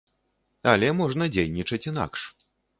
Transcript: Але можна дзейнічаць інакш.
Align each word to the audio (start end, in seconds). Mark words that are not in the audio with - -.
Але 0.71 0.89
можна 1.03 1.29
дзейнічаць 1.37 1.83
інакш. 1.93 2.21